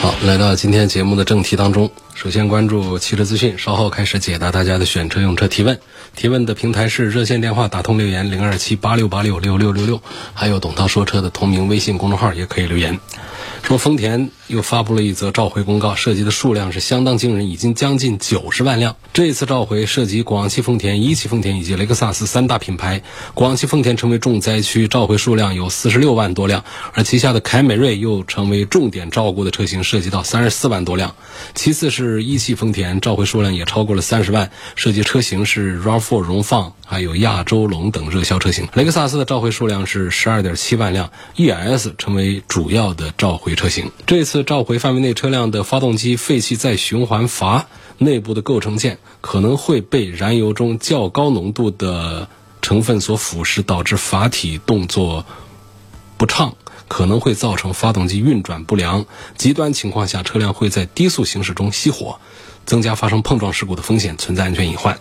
[0.00, 1.90] 好，来到今天节目的正题当中。
[2.14, 5.80] 首先关注汽车资讯，稍后开始解答大家的选车用车提问。
[6.14, 10.00] 提问的平台是热线电话打通留言零二七八六八六六六六六，
[10.34, 13.00] 还有董涛说车的同名微信公众号也可以留言。
[13.62, 18.96] 说丰田又发布了一则召回公告，涉及的数量是相当惊人，已经将近九十万辆。
[19.12, 23.02] 这一次召回涉及广汽丰田、一汽丰田以及雷克萨斯三大品牌。
[23.34, 31.14] 广汽丰田成为重灾区，召回数量有四十六万多辆，而旗下的凯美瑞又成为重点照顾的车型，涉及到三十四万多辆。
[31.54, 38.66] 其次是一汽丰田，召回数量也超过了三十万，涉及车型是 RAV4 荣放，还有亚洲龙等热销车型。
[38.72, 43.90] 雷克萨斯的召回数量是十二点七万辆，ES 成为主要的召回车型。
[44.06, 47.66] 这次召回范围内车辆的发动机废气再循环阀
[47.98, 52.28] 内部的构成件可能会被燃油中较高浓度的
[52.62, 55.24] 成分所腐蚀，导致阀体动作
[56.16, 56.54] 不畅。
[56.90, 59.04] 可能会造成发动机运转不良，
[59.36, 62.18] 极端情况下车辆会在低速行驶中熄火，
[62.64, 64.98] 增加发生碰撞事故的风险，存在安全隐患。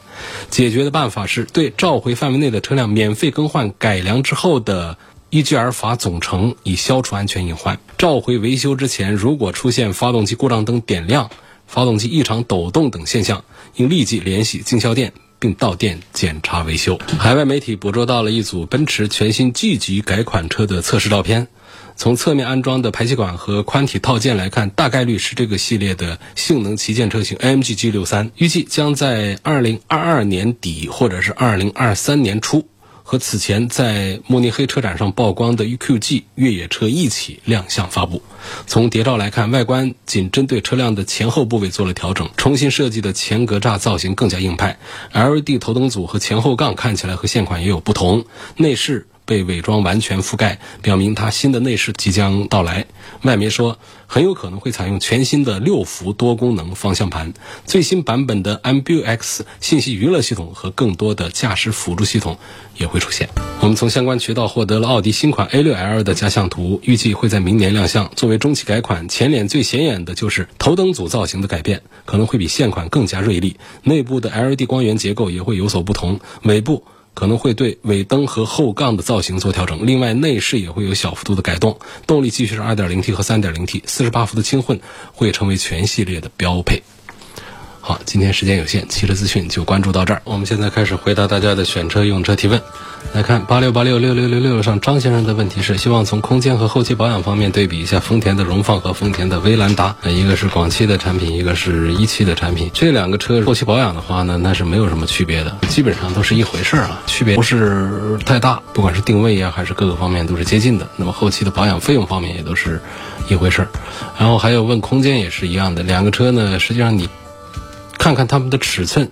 [0.50, 4.98] 解决的办法是对召回范围内的车辆免费更换改良之后的
[5.32, 7.80] EGR 阀总成，以消除安全隐患。
[7.98, 11.30] 召回维修之前，如果出现发动机故障灯点亮、
[11.66, 13.44] 发动机异常抖动等现象，
[13.76, 15.14] 应立即联系经销店。
[15.40, 16.98] 并到店检查维修。
[17.20, 21.48] 海外媒体捕捉到了一组奔驰全新 G 级改款车的测试照片。
[21.96, 32.68] 从侧面安装的排气管和宽体套件来看，大概率是这个系列的性能旗舰车型 AMG G63，预计将在2022年底或者是2023年初
[33.10, 38.22] 和此前在慕尼黑车展上曝光的 EQG 越野车一起亮相发布。
[38.66, 44.78] 从谍照来看，外观仅针对车辆的前后部位做了调整，重新设计的前格栅造型更加硬派
[45.14, 48.26] ，LED 头灯组和前后杠看起来和现款也有不同，
[48.58, 49.08] 内饰。
[49.28, 52.88] 被伪装完全覆盖，表明它新的内饰即将到来。
[53.24, 53.78] 外媒说，
[54.08, 57.34] 很有可能会采用全新的六幅多功能方向盘、
[57.66, 62.38] 最新版本的 MBUX 信息娱乐系统和更多的驾驶辅助系统
[62.78, 63.28] 也会出现。
[63.60, 68.10] 我们从相关渠道获得了奥迪新款 A6L 的加项图，预计会在明年亮相。
[68.16, 73.58] 作为中期改款，前脸最显眼的就是头灯组造型的改变，可能会比现款更加锐利。
[73.84, 76.86] 内部的 LED 光源结构也会有所不同，尾部。
[77.18, 81.80] 可能会对尾灯和后杠的造型做调整，另外内饰也会有小幅度的改动。
[82.06, 84.80] 动力继续是 2.0T 和 3.0T，48 伏的轻混
[85.14, 86.84] 会成为全系列的标配。
[87.88, 90.22] 好，今天时间有限，汽车资讯就关注到这儿。
[90.26, 92.62] 我们现在开始回答大家的选车用车提问。
[93.14, 99.96] 来看八六八六六六六六上张先生的问题是：希望从空间和后期保养方面对比一下丰田的荣放和丰田的威兰达。
[100.04, 102.70] 一个是广汽的产品，一个是一汽的产品。
[102.74, 108.62] 这两个车后期保养的话呢，那是没有什么区别的，基本上都是一回事儿啊，区别不是太大。
[108.74, 110.86] 不管是定位呀，还是各个方面都是接近的。
[110.98, 112.82] 那么后期的保养费用方面也都是
[113.30, 113.70] 一回事儿。
[114.20, 117.08] 然后还有问空间也是一样的，两个车呢，实际上你。
[117.98, 119.10] 看看它们的尺寸，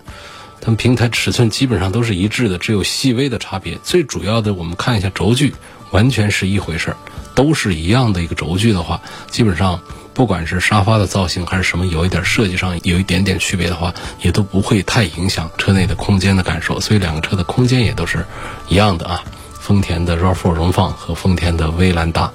[0.61, 3.77] 它们平台尺寸基本上都是一致的，只有细微的差别。
[3.83, 5.53] 最主要的，我们看一下轴距，
[5.91, 6.97] 完全是一回事儿，
[7.33, 9.79] 都是一样的一个轴距的话，基本上
[10.13, 16.79] 不管是沙发的造型还是什么，有一点设计上有一点点区别的话，也都不会太影响车内的空间的感受。
[16.79, 18.25] 所以两个车的空间也都是
[18.69, 19.23] 一样的啊，
[19.59, 22.31] 丰田的 RAV4 荣放和丰田的威兰达。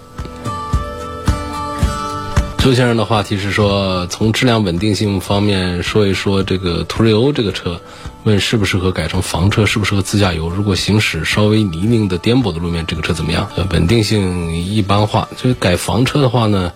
[2.61, 7.81] 周先生的话题是说，从质量稳定性方面说一说这个途锐欧这个车，
[8.25, 10.51] 问适不适合改成房车，适不适合自驾游？
[10.51, 13.49] 如果行驶稍微泥泞的颠簸的路面，这个车怎么样？
[13.57, 15.27] 呃，稳定性一般化。
[15.39, 16.71] 就是改房车的话呢？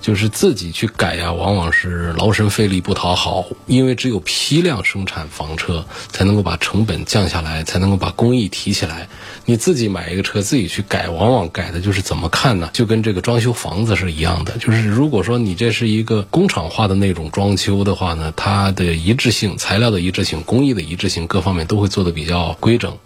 [0.00, 9.08] 就是自己去改呀，往往是劳神费力不讨好，因为只有批量生产房车，才能够把成本降下来，才能够把工艺提起来。
[9.44, 12.70] 你自己买一个车，自己去改，往往改的就是怎么看呢？
[12.72, 14.56] 就跟这个装修房子是一样的。
[14.58, 22.96] 就是如果说你这是一个工厂化的那种装修的话呢，它的一致性、材料的一致性、工艺的一致性，各方面都会做的比较规整。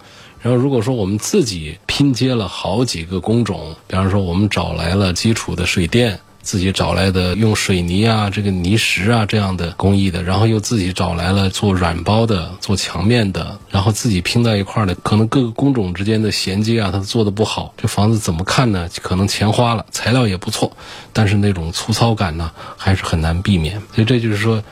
[0.41, 6.21] 然后如果说我们自己拼接了好几个工种，比方说我们找来了基础的水电。
[6.45, 18.89] 自己找来的用水泥啊、这个泥石啊这样的工艺的，然后又自己找来了做软包的、做墙面的，然后自己拼在一块儿的，可能各个工种之间的衔接啊，它做的不好，这房子怎么看呢？
[19.03, 20.71] 可能钱花了，材料也不错，
[21.13, 23.81] 但是那种粗糙感呢，还是很难避免。
[23.95, 24.63] 所以这就是说。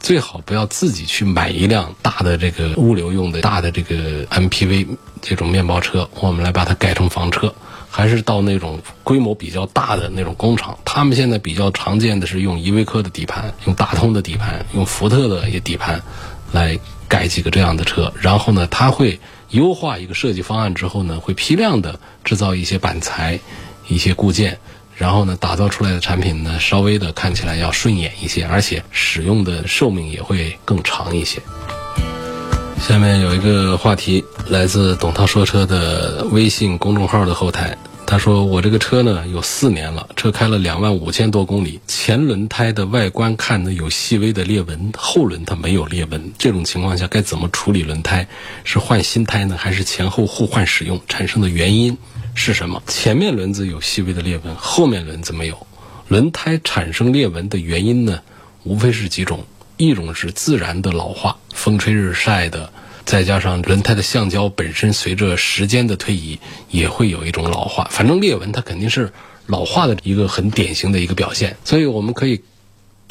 [0.00, 4.84] 最好不要自己去买一辆大的这个物流用的大的这个 MPV
[5.20, 7.54] 这种面包车，我们来把它改成房车，
[7.94, 10.78] 还是到那种规模比较大的那种工厂。
[10.82, 16.02] 他们现在比较常见的是用依维柯的底盘，用大通的底盘，用福特的一些底盘
[16.52, 23.38] 来改几个这样的车，然后呢，他会优化一个设计方案之后呢，会批量的制造一些板材、
[23.86, 24.58] 一些固件。
[24.94, 31.40] 然后呢，打造出来的产品呢，稍微的看起来要顺眼一些，而且使用的寿命也会更长一些。
[32.82, 46.32] 下面有一个话题来自董涛说车的微信公众号的后台，他说：“我这个车呢有四年了，车开了两万五千多公里，前轮胎的外观看呢有细微的裂纹，后轮它没有裂纹。
[46.36, 48.26] 这种情况下该怎么处理轮胎？
[48.64, 51.00] 是换新胎呢，还是前后互换使用？
[51.06, 51.96] 产生的原因？”
[52.34, 52.82] 是什么？
[52.88, 55.66] 前面轮子有细微的裂纹，后面轮子没有。
[56.08, 58.18] 轮胎产生裂纹的原因呢，
[58.64, 59.44] 无非是几种：
[59.76, 62.72] 一种是自然的老化，风吹日晒的，
[63.04, 66.38] 再加上轮胎的橡胶本身随着时间的推移
[66.70, 67.88] 也会有一种老化。
[67.90, 69.12] 反正裂纹它肯定是
[69.46, 72.42] 老化的一个很典型的一个表现，所以我们可以。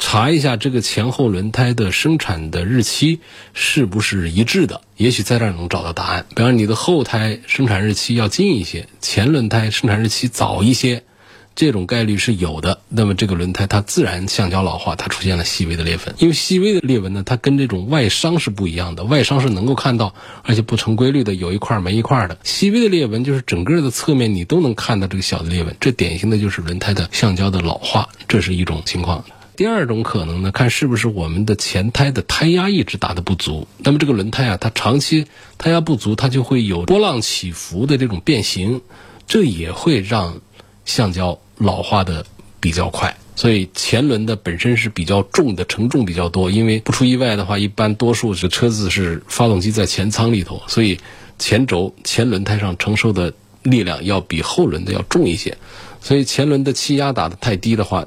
[0.04, 3.20] 查一下这个前后轮胎的生产的日期
[3.54, 4.80] 是不是一致的？
[4.96, 6.26] 也许在这儿能找到答案。
[6.34, 11.04] 比方你的后胎生产日期要近一些，前轮胎生产日期早一些，
[11.54, 12.80] 这种概率是有的。
[12.88, 16.14] 那么这个轮胎它自然橡胶老化，它出现了细微的裂纹。
[16.18, 19.04] 因为细微的裂纹呢，它跟这种外伤是不一样的。
[19.04, 22.38] 外伤是能够看到，而且不成规律的，有一块没一块的。
[22.42, 29.24] 细微的裂纹就是整个的侧面你都能看到这个小的裂纹，这典型的就是轮胎的橡胶的老化，这是一种情况。
[29.54, 33.68] 第二种可能呢，看是不是我们的前胎的胎压一直打的不足。
[33.78, 35.26] 那么这个轮胎啊，它长期
[35.58, 38.80] 胎压不足，它就会有波浪起伏的这种变形，
[39.26, 40.40] 这也会让
[40.84, 42.24] 橡胶老化的
[42.60, 43.16] 比较快。
[43.36, 46.50] 所以前轮的本身是比较重的，承重比较多。
[46.50, 50.98] 因为不出意外的话，一般多数是车子是发动机在前舱里头，所以
[51.38, 53.32] 前轴前轮胎上承受的
[53.62, 55.56] 力量要比后轮的要重一些。
[56.00, 58.06] 所以前轮的气压打的太低的话。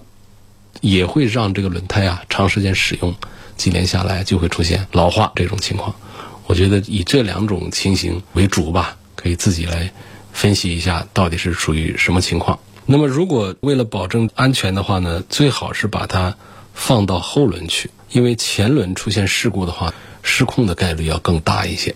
[0.81, 3.15] 也会让这个轮胎啊长时间使用，
[3.55, 5.95] 几年下来就会出现老化这种情况。
[6.47, 9.89] 我觉得以这两种情形为主吧，可以自己来
[10.35, 12.59] 分析一下到底是属于什么情况。
[12.85, 16.35] 那么如果为了保证安全的话呢，最好是把它
[16.73, 21.95] 放到后轮去，因为前轮出现事故的话，失控的概率要更大一些。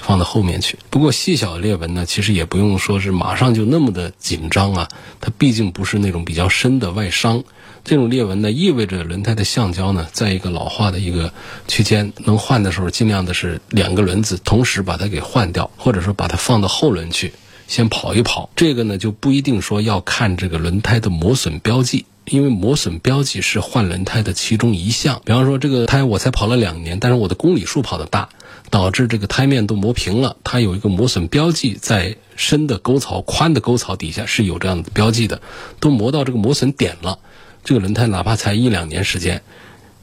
[0.00, 0.78] 放到后面去。
[0.90, 4.88] 不过细小的裂纹呢，其实也不用说是马上就那么的紧张啊。
[5.20, 7.42] 它毕竟不是那种比较深的外伤。
[7.84, 11.32] 这种裂纹呢，意味着轮胎的橡胶呢，在一个老化的一个
[11.66, 17.32] 区间，能换的时候，尽量的是两个轮子同时把它给换掉，或者说把它放到后轮去，
[17.68, 18.50] 先跑一跑。
[18.56, 22.06] 这个呢，就不一定说要看这个轮胎的磨损标记。
[22.30, 25.22] 因为磨损标记是换轮胎的其中一项。
[25.24, 28.28] 比方说，这个胎我才跑了两年，但是我的公里数跑得大，
[28.68, 30.36] 导致这个胎面都磨平了。
[30.44, 35.40] 它有一个磨损标记，在深的沟槽、宽的沟槽底下是有这样的标记的，
[35.80, 37.18] 都磨到这个磨损点了。
[37.64, 39.40] 这个轮胎哪怕才一两年时间，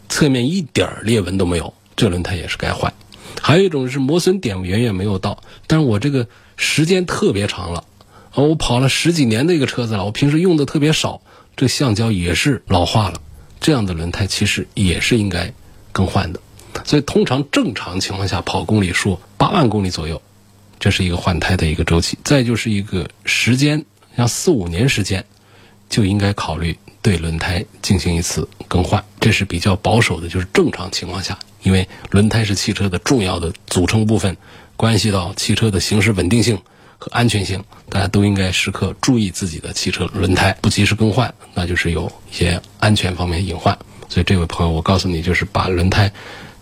[0.09, 2.91] 侧面一点裂纹都没有，这轮胎也是该换。
[3.39, 7.83] 还有一种是磨损点远远没有到，但是我这个时间特别长了，
[8.33, 11.21] 我跑了十几年的一个车子了，我平时用的特别少。
[11.55, 13.21] 这橡胶也是老化了，
[13.61, 15.53] 这样的轮胎其实也是应该
[15.93, 16.41] 更换的。
[16.83, 20.21] 所以通常正常情况下跑公里数八万公里左右，
[20.79, 22.17] 这是一个换胎的一个周期。
[22.25, 23.85] 再就是一个时间，
[24.17, 25.23] 像四五年时间，
[25.89, 29.05] 就应该考虑对轮胎进行一次更换。
[29.21, 34.37] 这是比较保守的，就是正常情况下，因为轮胎是汽车的重要的组成部分，
[34.77, 36.57] 关系到汽车的行驶稳定性。
[36.97, 43.77] 和安全性，大家都应该时刻注意自己的汽车轮胎，不及时更换，那就是有一些安全方面隐患。
[44.07, 46.09] 所以，这位朋友，我告诉你，就是把轮胎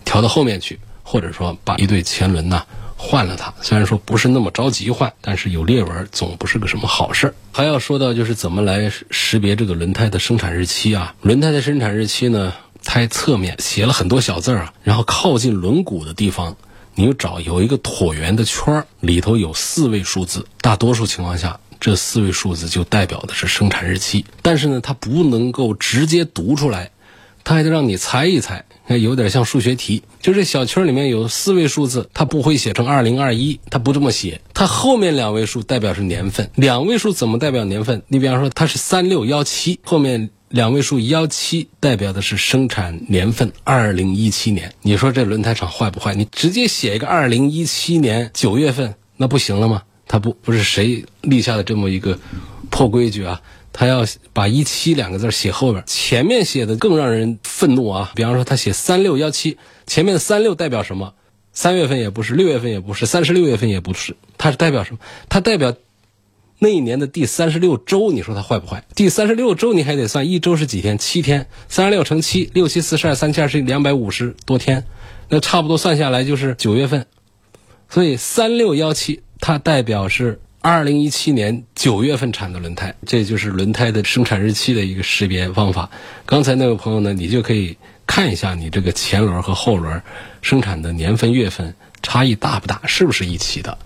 [0.04, 2.64] 调到后面去，或者说把一对前轮呢
[2.96, 3.54] 换了它。
[3.62, 7.34] 虽然说不是那么着急换，但是有裂纹总不是个什么好事儿。
[7.52, 11.14] 还要说到就是怎么来识别这个轮胎的生产日期啊？
[11.22, 12.52] 轮胎的生产日期呢，
[12.84, 16.56] 胎侧面写了很多小字儿啊，然后靠近轮毂的地方。
[16.96, 20.46] 你找有一个椭圆的圈儿，里头有四位数字。
[20.60, 24.24] 大多数情况下，这四位数字就代表的是生产日期。
[24.42, 26.92] 但是呢，它不能够直接读出来，
[27.42, 28.64] 它还得让你猜一猜。
[28.86, 34.40] 那有点像数学题，就这小圈儿里面有四位数字，它不会写成二零二一，它不这么写。
[34.52, 38.04] 它后面两位数代表是年份，两位数怎么代表年份？
[38.06, 40.30] 你比方说它是三六幺七，后面。
[40.54, 44.72] 两位数幺七代表的是生产年份，二零一七年。
[44.82, 46.14] 你说这轮胎厂坏不坏？
[46.14, 49.82] 你直接写一个二零一七年九月份，那不行了吗？
[50.06, 52.16] 他不不是谁立下的这么一个
[52.70, 53.40] 破规矩啊？
[53.72, 58.12] 他要把一七两个字写后边，前面写的更让人愤怒啊！
[58.14, 59.58] 比方说他写三六幺七，
[59.88, 61.14] 前面的三六代表什么？
[61.52, 65.00] 三月份也不是，六月份也不是，三十六月份也不是，它是代表什么？
[65.28, 65.74] 它代表
[66.58, 68.12] 那一年的第三十六周。
[68.12, 68.84] 你说它坏不坏？
[68.94, 70.98] 第三十六周你还得算一周是几天？
[70.98, 74.84] 七天，三十六乘七，六七四十二，三七二十一，两百五十多天，
[75.28, 77.06] 那差不多算下来就是九月份。
[77.88, 80.40] 所以三六幺七它代表是。
[80.66, 85.90] 二零一七年九月份产的轮胎，这就是轮胎的生产日期的一个识别方法。
[86.24, 90.00] 刚才那位朋友呢，你就可以看一下你这个前轮和后轮
[90.40, 93.76] 生产的年份、月份差异大不大，是不是一起的？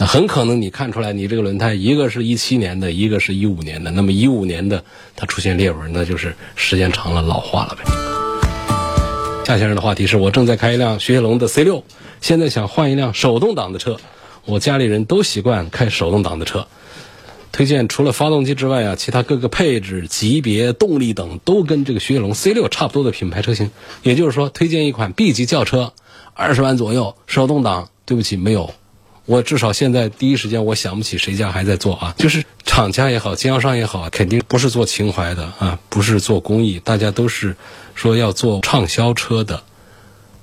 [0.00, 3.90] 那很可能你看出来，你这个轮胎一个是一七年的，一个是一五年的。
[3.90, 4.82] 那么一五年的
[5.14, 7.84] 它出现裂纹，那就是时间长了老化了呗。
[9.44, 11.84] 夏先生的话题是我正在开一辆雪铁龙的 C 六，
[12.22, 13.98] 现在想换一辆手动挡的车。
[14.46, 16.66] 我家里人都习惯开手动挡的车，
[17.52, 23.70] 推荐除了发动机之外啊，其他各个配置、级别、动力等都跟这个雪铁龙 C 六差不多的品牌车型。
[24.02, 25.92] 也就是说，推荐一款 B 级轿车，
[26.32, 27.90] 二十万左右，手动挡。
[28.06, 28.74] 对不起，没有。
[29.30, 32.12] 我至少现在第一时间我想不起谁家还在做啊。
[32.18, 37.54] 就是厂家也好，经销商也好，肯定不是做情怀的啊，不是做公益，大家都是
[37.94, 39.62] 说要做畅销车的。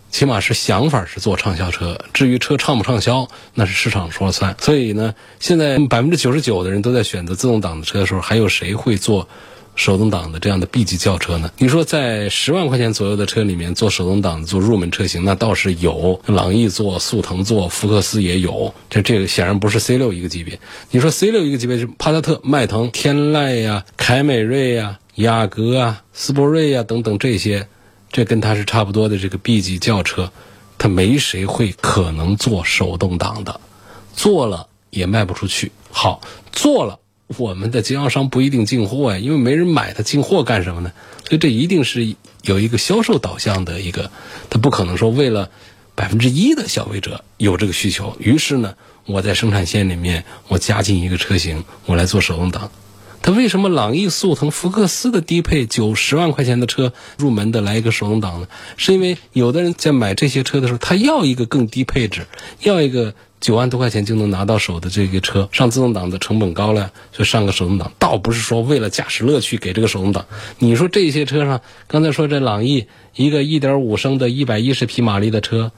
[0.09, 4.55] 起码是想法是做畅销车，至于车畅不畅销，那是市场说了算。
[4.57, 9.27] 所以呢，现在百分之九十九的人都在选择自动挡的车的时候，还有谁会做
[9.77, 11.49] 手动挡的这样的 B 级轿车呢？
[11.59, 18.73] 你说在十万块钱左右的车里面做手动挡做入门车型，那倒是有，朗逸做、速腾做、福克斯也有。
[18.89, 20.59] 这这个显然不是 C 六一个级别。
[20.91, 27.67] 你说 C 六一个级别是帕萨特、迈腾、天籁呀、凯美瑞呀、雅阁啊、斯铂瑞呀等等这些。
[28.09, 30.31] 这跟它是差不多的这个 B 级轿车，
[30.77, 33.59] 它没谁会可能做手动挡的，
[34.15, 35.71] 做了也卖不出去。
[35.91, 36.99] 好，做了
[37.35, 40.93] 我们的经销商不一定进货呀，因为没人买，它进货干什么呢？
[41.27, 44.11] 所以这一定是有一个销售导向的一个，
[44.49, 45.51] 它不可能说为了
[45.93, 52.71] 百分之一的消费者有这个需求，于是呢，我在生产线里面我加进一个车型，我来做手动挡。
[53.21, 58.47] 它为什么朗逸、速腾、福克斯的低配九十万块钱的车入门的来一个手动挡呢？
[58.77, 62.25] 是因为有的人在买这些车的时候，他要一个更低配置，
[62.61, 67.91] 要一个九万多块钱就能拿到手的这个车，上自动挡的成本高了，就上个手动挡。
[67.99, 70.25] 倒不是说为了驾驶乐趣给这个手动挡。
[70.59, 75.71] 你说这些车上，刚才说这朗逸一个一点五升的一百一十匹马力的车，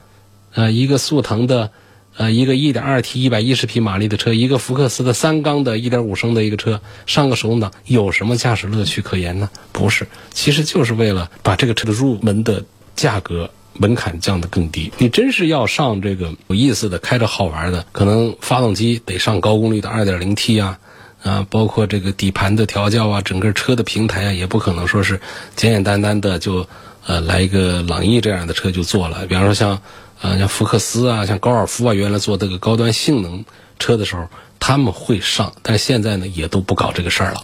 [0.54, 1.70] 呃，一个速腾的。
[2.16, 9.48] 呃，一个 1.2T 110匹马力的车，一个福克斯的三缸的1.5升的一个车，上个手动挡有什么驾驶乐趣可言呢？
[9.70, 12.64] 不是，其实就是为了把这个车的入门的
[12.96, 14.92] 价格门槛降得更低。
[14.98, 20.78] 你真是要上这个有意思的、开着好玩的，可能发动机得上高功率的 2.0T 啊，
[21.22, 25.20] 啊，包括这个底盘的调教啊，整个车的平台啊，也不可能说是
[25.56, 26.66] 简简单单的就
[27.06, 29.26] 呃来一个朗逸这样的车就做了。
[29.26, 29.80] 比方说像。
[30.22, 33.42] 啊，像福克斯啊，像高尔夫啊，原来做这个高端性能
[33.78, 37.42] 车的时候，他们会上，但现在呢，也都不搞这个事儿了。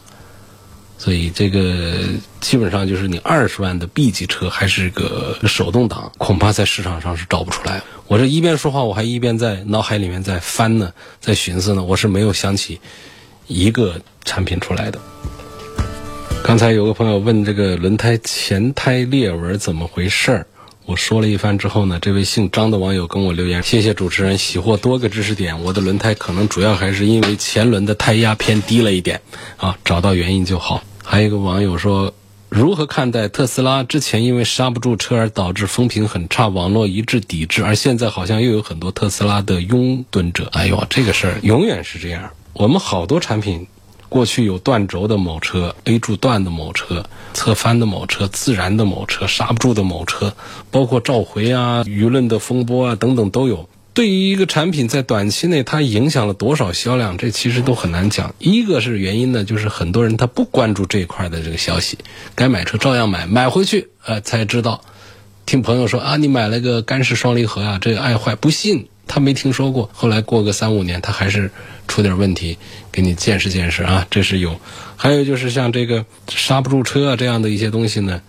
[0.98, 1.98] 所以这个
[2.40, 7.82] 基本上就是你二十万的 B 级车还是个手动挡，恐怕在市场上是找不出来。
[8.06, 12.80] 我这一边说话，我还一边在脑海里面在翻呢，在寻思呢，我是没有想起
[13.46, 14.98] 一个产品出来的。
[16.42, 20.46] 刚才有个朋友问这个轮胎前胎裂纹怎么回事儿？
[20.86, 25.64] 我说了一番之后呢，这位姓张的网友跟我留言：谢谢主持人，喜获多个知识点。
[25.64, 29.20] 我的轮胎可能主要还是因为前轮的胎压偏低了一点，
[29.56, 30.84] 啊，找到原因就好。
[31.02, 32.14] 还有一个网友说，
[32.48, 40.48] 如何看待特斯拉之前因为刹不住车而导致风评很差，网络一致抵制，而现在好像又有很多特斯拉的拥趸者？
[40.52, 42.30] 哎呦，这个事儿永远是这样。
[42.52, 43.66] 我们好多产品。
[44.08, 50.34] 过去有断轴的某车、A 柱断的某车、侧翻的某车、自燃的某车、刹不住的某车，
[50.70, 53.68] 包括召回啊、舆论的风波啊等等都有。
[53.94, 58.34] 对于一个产品在短期内它影响了多少销量，这其实都很难讲。
[58.38, 61.98] 一个是原因呢，就是很多人他不关注这一块的这个消息，
[62.34, 64.82] 该买车照样买，买回去呃才知道，
[65.46, 68.88] 听朋友说啊，你买了个干式双离合啊，这个爱坏，不信。
[69.08, 71.52] 他没听说过，后来过个三五年，他还是
[71.86, 72.58] 出点问题，
[72.96, 74.58] 给你见识见识啊，这是有。
[74.96, 78.22] 还有就是像这个刹不住车啊这样的一些东西呢，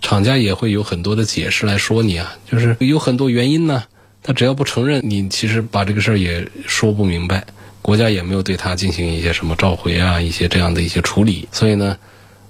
[0.00, 3.82] 厂家也会有很多的解释来说你啊，就是有很多原因呢。
[4.22, 7.44] 他只要不承认，你其实把这个事儿也说不明白，
[7.82, 11.48] 国家也没有对他进行一些什么召回啊，一些这样的一些处理。
[11.50, 11.98] 所以呢，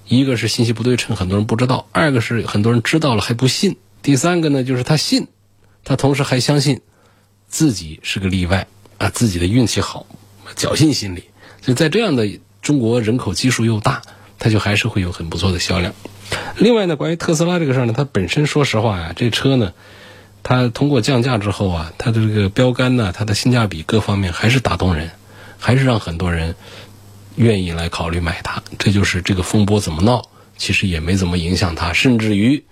[0.06, 5.26] 一个是信息不对称，很多人不知道；二个是很多人知道了还不信；第三个呢，就是他信，
[5.82, 6.78] 他同时还相信。
[7.48, 8.66] 自己是个例外
[8.98, 10.04] 啊，自己的运气好，
[10.56, 11.24] 侥幸心理。
[11.64, 12.28] 所以在这样的
[12.60, 14.02] 中国人口基数又大，
[14.38, 15.94] 它就还是会有很不错的销量。
[16.58, 19.72] 另外呢，关于特斯拉这个事儿呢，它本身说实话呀，这车呢，
[20.42, 25.10] 它通过降价之后啊，它的这个标杆呢，它的性价比各方面还是打动人，
[25.58, 26.54] 还是让很多人
[27.36, 28.62] 愿意来考虑买它。
[28.78, 30.28] 这就是这个风波怎么闹，
[30.58, 32.62] 其实也没怎么影响它，甚至于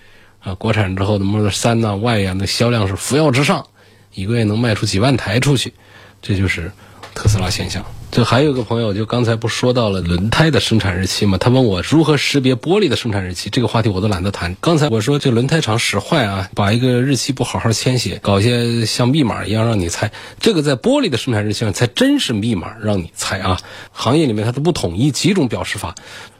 [0.41, 3.69] 啊，国产之后的 Model 三呐、Y 呀，那销量是扶摇直上，
[4.13, 5.73] 一个月能卖出几万台出去，
[6.21, 6.73] 这就是
[7.15, 7.85] 特斯拉现象。
[8.11, 11.39] 这还有个朋友，就刚才不说到了轮胎的生产日期吗？
[11.39, 14.55] 他问我如何识别玻璃的生产日期，这个话题我都懒得谈。
[14.61, 23.59] 刚才我说这轮胎厂使坏啊，把一个日期不好好签写，搞些像密码一样让你猜，这个在玻璃的生产日期上才真是密码让你猜啊。
[23.93, 25.95] 行业里面它都不统一几种表示法，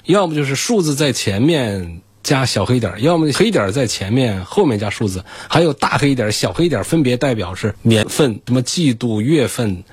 [0.05, 9.85] 要么就是数字在前面加小黑点，要么黑点在前面后面加数字，还有大黑点、小黑点分别代表是年份、什么季度、月份。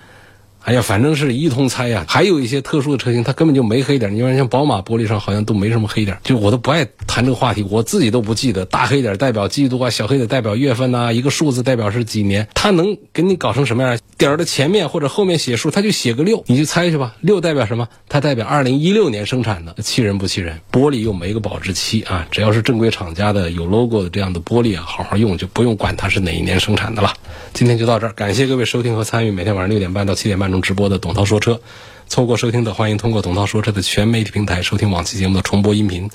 [0.64, 2.06] 哎呀，反正是一通猜呀。
[2.08, 4.14] 还有一些特殊的车型，它根本就没黑点。
[4.14, 8.66] 你说像宝马玻璃上好像都没什么黑点，就我都不爱谈这个话题，我自己都不记得。
[8.66, 12.48] 大黑点代表季度啊，小黑点代表月份呐，一个数字代表是几年。
[12.54, 13.98] 它能给你搞成什么样？
[14.18, 17.16] 点儿的前面或者后面写数，它就写个六，你就猜去吧。
[17.22, 17.88] 六代表什么？
[18.10, 20.60] 它代表二零一六年生产的，气人不气人？
[20.72, 27.14] 玻璃又没个保质期啊，只要是正规厂家的有 logo 的这样的玻璃啊，好好用就不用管它是哪一年生产的了。
[27.54, 31.60] 今天就到这儿，感谢各位收听和参与每天晚上六点半到七点半中直播的董涛说车。
[32.08, 36.10] 错过收听的，欢迎通过董涛说车的全媒体平台收听往期节目的重播音频。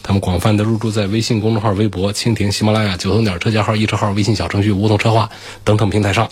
[0.00, 5.28] 他们广泛的入驻在微信公众号、微博、蜻蜓、喜马拉雅、九头鸟车架号、易车号、微信小程序梧桐车话
[5.64, 6.28] 等等平台上。